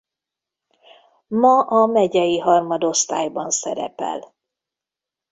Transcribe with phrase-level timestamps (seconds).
[1.27, 4.33] Ma a megyei harmadosztályban szerepel.